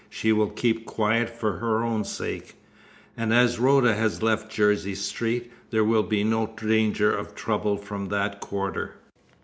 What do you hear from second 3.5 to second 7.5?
Rhoda has left Jersey Street, there will be no danger of